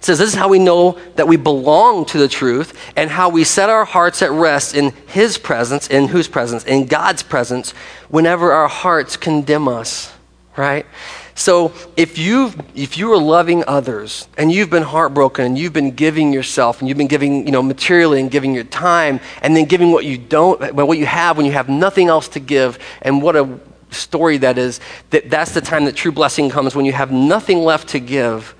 [0.00, 3.44] says, This is how we know that we belong to the truth and how we
[3.44, 6.64] set our hearts at rest in His presence, in whose presence?
[6.64, 7.70] In God's presence,
[8.08, 10.12] whenever our hearts condemn us,
[10.56, 10.86] right?
[11.34, 15.92] So if you if you are loving others and you've been heartbroken and you've been
[15.92, 19.64] giving yourself and you've been giving you know materially and giving your time and then
[19.64, 23.22] giving what you don't what you have when you have nothing else to give and
[23.22, 23.58] what a
[23.90, 27.58] story that is that that's the time that true blessing comes when you have nothing
[27.60, 28.54] left to give.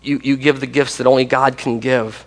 [0.00, 2.24] You, you give the gifts that only God can give.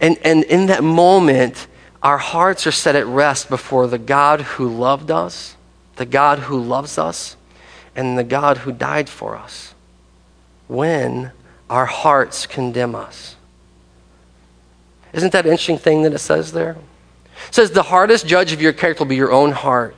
[0.00, 1.66] And and in that moment
[2.02, 5.56] our hearts are set at rest before the God who loved us
[5.96, 7.37] the God who loves us
[7.98, 9.74] and the God who died for us
[10.68, 11.32] when
[11.68, 13.34] our hearts condemn us.
[15.12, 16.76] Isn't that an interesting thing that it says there?
[17.48, 19.96] It says the hardest judge of your character will be your own heart.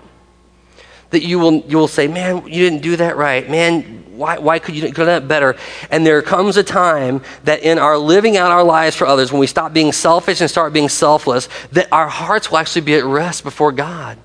[1.11, 3.49] That you will, you will say, man, you didn't do that right.
[3.51, 5.57] Man, why, why could you do that better?
[5.91, 9.41] And there comes a time that in our living out our lives for others, when
[9.41, 13.05] we stop being selfish and start being selfless, that our hearts will actually be at
[13.05, 14.17] rest before God,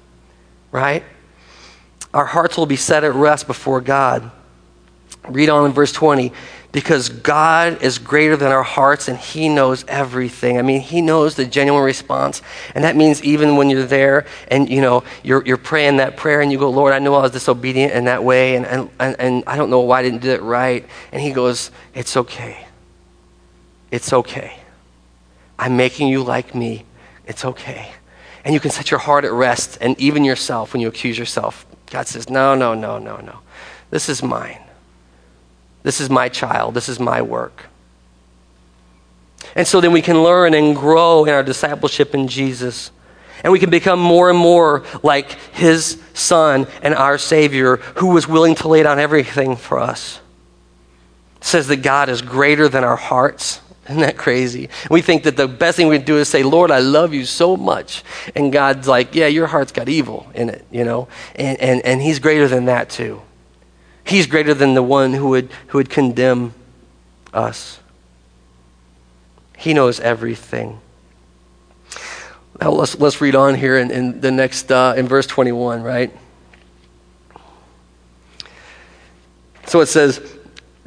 [0.72, 1.04] right?
[2.16, 4.32] Our hearts will be set at rest before God.
[5.28, 6.32] Read on in verse 20.
[6.72, 10.58] Because God is greater than our hearts and He knows everything.
[10.58, 12.42] I mean, He knows the genuine response.
[12.74, 16.40] And that means even when you're there and, you know, you're, you're praying that prayer
[16.40, 19.16] and you go, Lord, I know I was disobedient in that way and, and, and,
[19.20, 20.86] and I don't know why I didn't do it right.
[21.12, 22.66] And He goes, It's okay.
[23.92, 24.58] It's okay.
[25.60, 26.86] I'm making you like me.
[27.26, 27.92] It's okay.
[28.46, 31.65] And you can set your heart at rest and even yourself when you accuse yourself
[31.92, 33.40] God says, No, no, no, no, no.
[33.90, 34.62] This is mine.
[35.84, 36.74] This is my child.
[36.74, 37.66] This is my work.
[39.56, 42.92] And so then we can learn and grow in our discipleship in Jesus.
[43.44, 48.28] And we can become more and more like his son and our Savior who was
[48.28, 50.20] willing to lay down everything for us.
[51.38, 53.62] It says that God is greater than our hearts.
[53.88, 54.70] Isn't that crazy?
[54.90, 57.24] We think that the best thing we can do is say, Lord, I love you
[57.24, 58.04] so much.
[58.36, 61.08] And God's like, yeah, your heart's got evil in it, you know?
[61.36, 63.22] And, and, and He's greater than that, too.
[64.04, 66.54] He's greater than the one who would, who would condemn
[67.34, 67.80] us.
[69.58, 70.80] He knows everything.
[72.60, 76.12] Now let's, let's read on here in, in the next, uh, in verse 21, right?
[79.68, 80.35] So it says,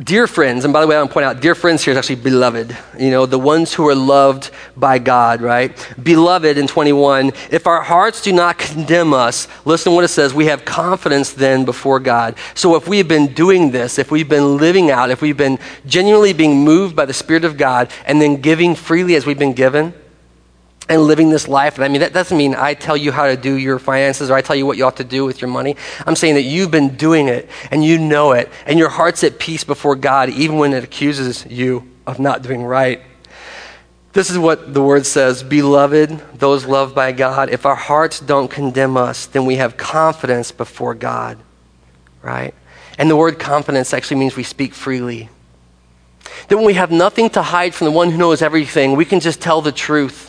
[0.01, 1.99] Dear friends, and by the way, I want to point out, dear friends here is
[1.99, 2.77] actually beloved.
[2.97, 5.77] You know, the ones who are loved by God, right?
[6.01, 10.33] Beloved in 21, if our hearts do not condemn us, listen to what it says,
[10.33, 12.37] we have confidence then before God.
[12.55, 16.33] So if we've been doing this, if we've been living out, if we've been genuinely
[16.33, 19.93] being moved by the Spirit of God, and then giving freely as we've been given,
[20.89, 21.75] and living this life.
[21.75, 24.35] And I mean, that doesn't mean I tell you how to do your finances or
[24.35, 25.77] I tell you what you ought to do with your money.
[26.07, 29.39] I'm saying that you've been doing it and you know it and your heart's at
[29.39, 33.03] peace before God even when it accuses you of not doing right.
[34.15, 38.51] This is what the word says Beloved, those loved by God, if our hearts don't
[38.51, 41.39] condemn us, then we have confidence before God,
[42.23, 42.55] right?
[42.97, 45.29] And the word confidence actually means we speak freely.
[46.49, 49.21] That when we have nothing to hide from the one who knows everything, we can
[49.21, 50.28] just tell the truth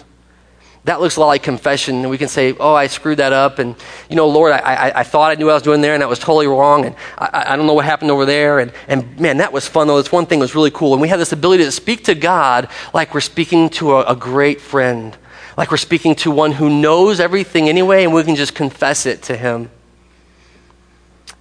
[0.86, 1.98] that looks a lot like confession.
[1.98, 3.60] And we can say, oh, I screwed that up.
[3.60, 3.76] And,
[4.10, 6.02] you know, Lord, I, I, I thought I knew what I was doing there, and
[6.02, 6.86] that was totally wrong.
[6.86, 8.60] And I, I don't know what happened over there.
[8.60, 10.02] And, and man, that was fun, though.
[10.02, 10.94] This one thing was really cool.
[10.94, 14.16] And we have this ability to speak to God like we're speaking to a, a
[14.16, 15.18] great friend,
[15.58, 19.22] like we're speaking to one who knows everything anyway, and we can just confess it
[19.24, 19.70] to him.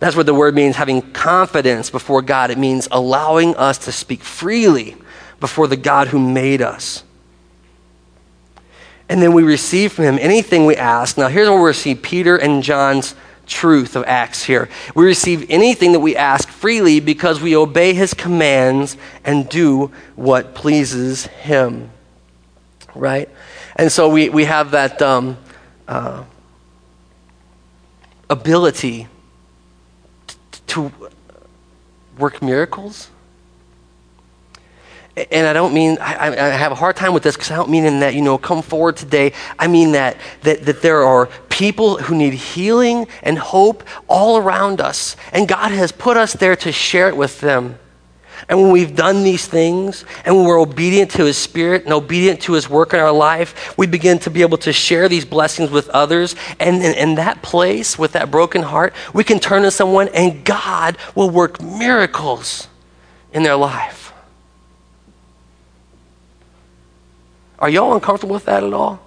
[0.00, 2.50] That's what the word means having confidence before God.
[2.50, 4.96] It means allowing us to speak freely
[5.40, 7.02] before the God who made us
[9.08, 11.16] and then we receive from him anything we ask.
[11.16, 13.14] Now, here's where we see Peter and John's
[13.46, 14.68] truth of Acts here.
[14.94, 20.54] We receive anything that we ask freely because we obey his commands and do what
[20.54, 21.90] pleases him.
[22.94, 23.30] Right?
[23.76, 25.38] And so we, we have that um,
[25.86, 26.24] uh,
[28.28, 29.08] ability
[30.66, 30.92] to
[32.18, 33.08] work miracles
[35.30, 37.70] and I don't mean, I, I have a hard time with this because I don't
[37.70, 39.32] mean in that, you know, come forward today.
[39.58, 44.80] I mean that, that, that there are people who need healing and hope all around
[44.80, 45.16] us.
[45.32, 47.78] And God has put us there to share it with them.
[48.48, 52.40] And when we've done these things and when we're obedient to His Spirit and obedient
[52.42, 55.70] to His work in our life, we begin to be able to share these blessings
[55.70, 56.36] with others.
[56.60, 60.44] And in, in that place, with that broken heart, we can turn to someone and
[60.44, 62.68] God will work miracles
[63.32, 64.07] in their life.
[67.58, 69.00] Are y'all uncomfortable with that at all?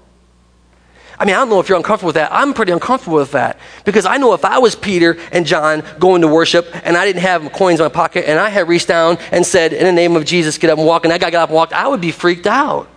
[1.21, 2.31] I mean, I don't know if you're uncomfortable with that.
[2.33, 6.21] I'm pretty uncomfortable with that because I know if I was Peter and John going
[6.21, 9.19] to worship and I didn't have coins in my pocket and I had reached down
[9.31, 11.43] and said, In the name of Jesus, get up and walk, and that guy got
[11.43, 12.89] up and walked, I would be freaked out.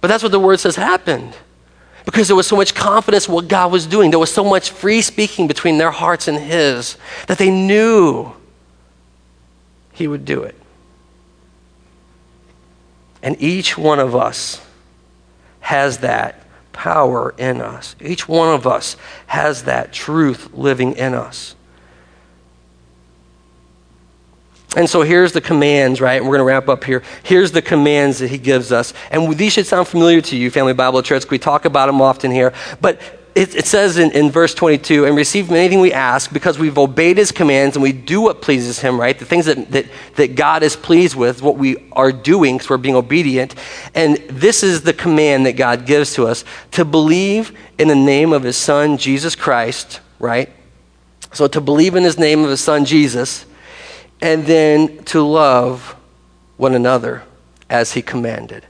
[0.00, 1.36] But that's what the word says happened
[2.04, 4.10] because there was so much confidence what God was doing.
[4.10, 6.96] There was so much free speaking between their hearts and His
[7.28, 8.32] that they knew
[9.92, 10.56] He would do it.
[13.26, 14.64] And each one of us
[15.58, 17.96] has that power in us.
[18.00, 21.56] Each one of us has that truth living in us.
[24.76, 26.22] And so here's the commands, right?
[26.22, 27.02] We're going to wrap up here.
[27.24, 28.94] Here's the commands that he gives us.
[29.10, 31.28] And these should sound familiar to you, Family Bible Church.
[31.28, 32.52] We talk about them often here.
[32.80, 33.00] But
[33.36, 37.18] it, it says in, in verse 22 and receive anything we ask because we've obeyed
[37.18, 39.16] his commands and we do what pleases him, right?
[39.18, 42.78] The things that, that, that God is pleased with, what we are doing because we're
[42.78, 43.54] being obedient.
[43.94, 48.32] And this is the command that God gives to us to believe in the name
[48.32, 50.50] of his son, Jesus Christ, right?
[51.34, 53.44] So to believe in his name of his son, Jesus,
[54.22, 55.94] and then to love
[56.56, 57.22] one another
[57.68, 58.64] as he commanded.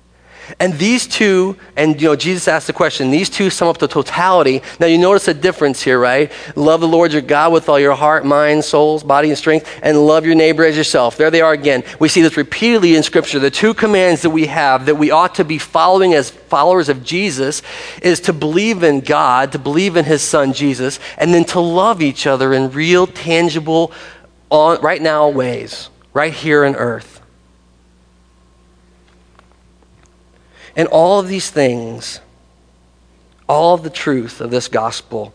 [0.61, 3.88] And these two, and you know, Jesus asked the question, these two sum up the
[3.88, 4.62] totality.
[4.78, 6.30] Now you notice a difference here, right?
[6.54, 10.06] Love the Lord your God with all your heart, mind, souls, body, and strength, and
[10.06, 11.16] love your neighbor as yourself.
[11.16, 11.85] There they are again.
[11.98, 13.38] We see this repeatedly in Scripture.
[13.38, 17.04] The two commands that we have that we ought to be following as followers of
[17.04, 17.62] Jesus
[18.02, 22.00] is to believe in God, to believe in his son Jesus, and then to love
[22.00, 23.92] each other in real, tangible,
[24.51, 27.20] on, right now ways, right here on earth.
[30.77, 32.20] And all of these things,
[33.49, 35.33] all of the truth of this gospel,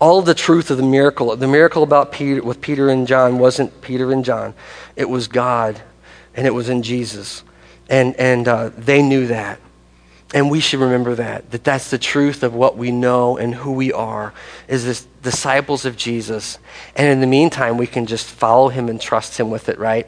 [0.00, 3.38] All of the truth of the miracle, the miracle about Peter with Peter and John
[3.38, 4.54] wasn't Peter and John.
[4.96, 5.80] It was God,
[6.34, 7.44] and it was in Jesus,
[7.88, 9.60] and and uh, they knew that,
[10.32, 13.72] and we should remember that that that's the truth of what we know and who
[13.72, 14.32] we are
[14.68, 16.58] is this disciples of Jesus,
[16.96, 20.06] and in the meantime we can just follow Him and trust Him with it, right?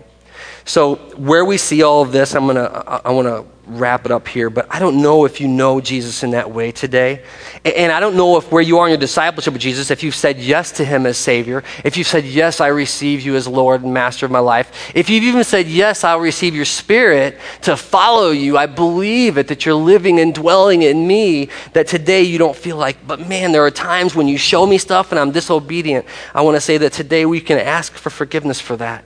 [0.64, 4.26] So where we see all of this, I'm gonna I want to wrap it up
[4.26, 7.22] here, but I don't know if you know Jesus in that way today.
[7.64, 10.16] And I don't know if where you are in your discipleship with Jesus, if you've
[10.16, 13.82] said yes to him as Savior, if you've said, Yes, I receive you as Lord
[13.82, 17.76] and Master of my life, if you've even said, Yes, I'll receive your Spirit to
[17.76, 22.38] follow you, I believe it, that you're living and dwelling in me, that today you
[22.38, 25.30] don't feel like, but man, there are times when you show me stuff and I'm
[25.30, 26.04] disobedient.
[26.34, 29.04] I want to say that today we can ask for forgiveness for that.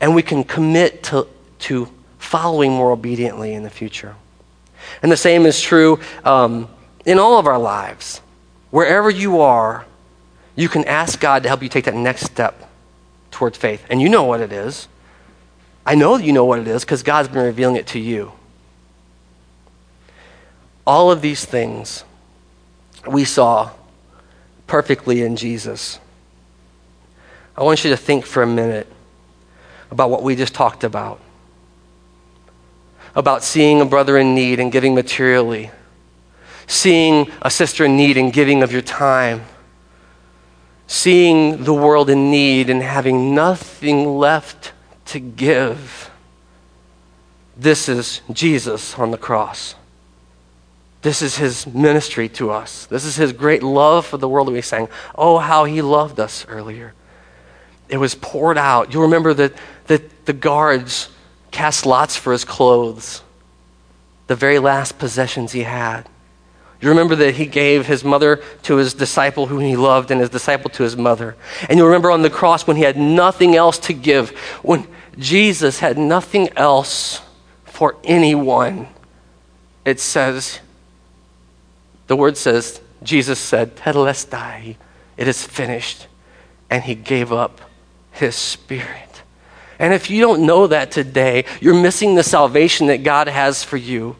[0.00, 1.28] And we can commit to,
[1.60, 1.88] to
[2.24, 4.16] following more obediently in the future.
[5.02, 6.68] And the same is true um,
[7.04, 8.20] in all of our lives.
[8.70, 9.84] Wherever you are,
[10.56, 12.70] you can ask God to help you take that next step
[13.30, 13.84] towards faith.
[13.90, 14.88] And you know what it is.
[15.86, 18.32] I know you know what it is because God's been revealing it to you.
[20.86, 22.04] All of these things
[23.06, 23.70] we saw
[24.66, 25.98] perfectly in Jesus.
[27.56, 28.86] I want you to think for a minute
[29.90, 31.20] about what we just talked about
[33.14, 35.70] about seeing a brother in need and giving materially,
[36.66, 39.42] seeing a sister in need and giving of your time,
[40.86, 44.72] seeing the world in need and having nothing left
[45.06, 46.10] to give.
[47.56, 49.76] This is Jesus on the cross.
[51.02, 52.86] This is his ministry to us.
[52.86, 54.88] This is his great love for the world that we sang.
[55.14, 56.94] Oh, how he loved us earlier.
[57.88, 58.94] It was poured out.
[58.94, 59.52] You remember that,
[59.86, 61.10] that the guards
[61.54, 63.22] cast lots for his clothes,
[64.26, 66.02] the very last possessions he had.
[66.80, 70.30] You remember that he gave his mother to his disciple whom he loved, and his
[70.30, 71.36] disciple to his mother.
[71.68, 74.30] And you remember on the cross when he had nothing else to give,
[74.62, 74.86] when
[75.16, 77.22] Jesus had nothing else
[77.64, 78.88] for anyone.
[79.84, 80.58] It says,
[82.08, 84.76] the word says, Jesus said, Tetelestai,
[85.16, 86.08] it is finished.
[86.68, 87.60] And he gave up
[88.10, 89.03] his spirit.
[89.84, 93.76] And if you don't know that today, you're missing the salvation that God has for
[93.76, 94.16] you.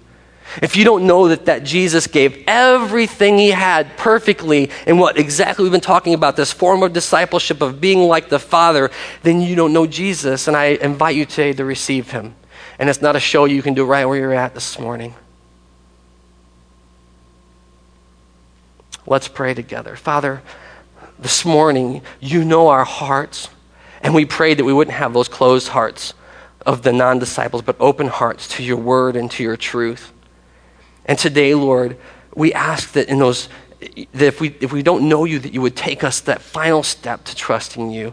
[0.60, 5.62] If you don't know that, that Jesus gave everything he had perfectly in what exactly
[5.62, 8.90] we've been talking about, this form of discipleship of being like the Father,
[9.22, 10.48] then you don't know Jesus.
[10.48, 12.34] And I invite you today to receive him.
[12.78, 15.14] And it's not a show you can do right where you're at this morning.
[19.06, 19.96] Let's pray together.
[19.96, 20.42] Father,
[21.18, 23.48] this morning, you know our hearts.
[24.04, 26.12] And we prayed that we wouldn't have those closed hearts
[26.66, 30.12] of the non disciples, but open hearts to your word and to your truth.
[31.06, 31.96] And today, Lord,
[32.34, 33.48] we ask that in those
[33.80, 36.82] that if we if we don't know you, that you would take us that final
[36.82, 38.12] step to trusting you.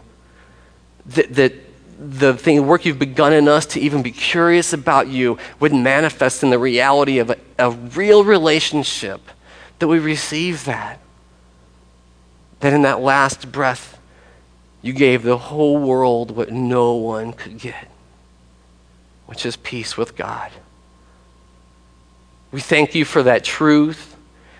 [1.06, 1.52] That, that
[1.98, 5.74] the thing, the work you've begun in us to even be curious about you would
[5.74, 9.20] manifest in the reality of a, a real relationship.
[9.78, 11.00] That we receive that.
[12.60, 13.98] That in that last breath
[14.82, 17.88] you gave the whole world what no one could get,
[19.26, 20.50] which is peace with God.
[22.50, 24.16] We thank you for that truth.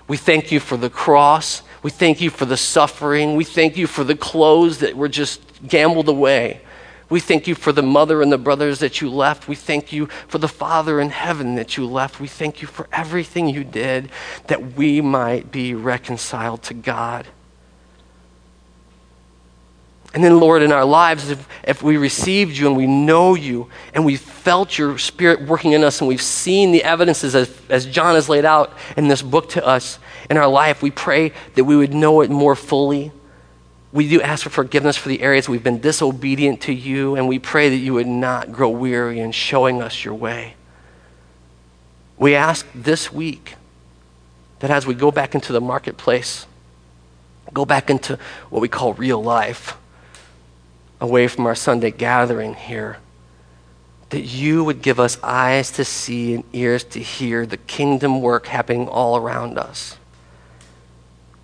[0.08, 1.62] We thank you for the cross.
[1.82, 3.34] We thank you for the suffering.
[3.34, 6.60] We thank you for the clothes that were just gambled away.
[7.10, 9.46] We thank you for the mother and the brothers that you left.
[9.46, 12.20] We thank you for the Father in heaven that you left.
[12.20, 14.10] We thank you for everything you did
[14.46, 17.26] that we might be reconciled to God.
[20.14, 23.70] And then, Lord, in our lives, if, if we received you and we know you
[23.94, 27.86] and we felt your spirit working in us and we've seen the evidences as, as
[27.86, 29.98] John has laid out in this book to us
[30.28, 33.10] in our life, we pray that we would know it more fully.
[33.90, 37.38] We do ask for forgiveness for the areas we've been disobedient to you, and we
[37.38, 40.54] pray that you would not grow weary in showing us your way.
[42.18, 43.54] We ask this week
[44.60, 46.46] that as we go back into the marketplace,
[47.52, 48.18] go back into
[48.50, 49.76] what we call real life
[51.02, 52.96] away from our Sunday gathering here,
[54.10, 58.46] that you would give us eyes to see and ears to hear the kingdom work
[58.46, 59.98] happening all around us.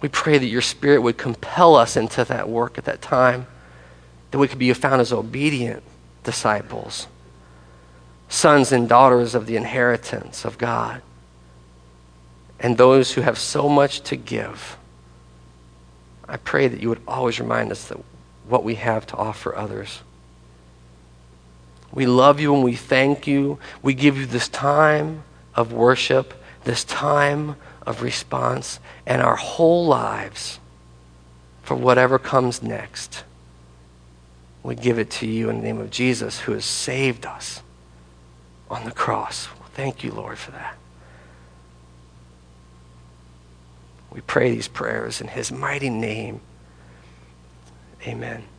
[0.01, 3.49] We pray that your spirit would compel us into that work at that time,
[4.31, 5.83] that we could be found as obedient
[6.23, 7.09] disciples,
[8.29, 11.03] sons and daughters of the inheritance of God,
[12.61, 14.77] and those who have so much to give.
[16.29, 17.99] I pray that you would always remind us that
[18.49, 20.01] what we have to offer others.
[21.93, 23.59] We love you and we thank you.
[23.83, 25.23] We give you this time
[25.55, 26.35] of worship,
[26.65, 30.61] this time of response, and our whole lives
[31.63, 33.25] for whatever comes next.
[34.63, 37.63] We give it to you in the name of Jesus who has saved us
[38.71, 39.49] on the cross.
[39.75, 40.77] Thank you, Lord, for that.
[44.11, 46.41] We pray these prayers in his mighty name.
[48.07, 48.58] Amen.